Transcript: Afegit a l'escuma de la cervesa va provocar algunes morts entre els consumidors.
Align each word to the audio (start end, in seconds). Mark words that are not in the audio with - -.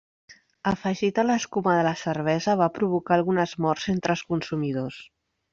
Afegit 0.71 1.19
a 1.23 1.25
l'escuma 1.27 1.75
de 1.79 1.83
la 1.89 1.93
cervesa 2.03 2.57
va 2.63 2.71
provocar 2.79 3.15
algunes 3.19 3.55
morts 3.67 3.87
entre 3.97 4.19
els 4.19 4.29
consumidors. 4.33 4.99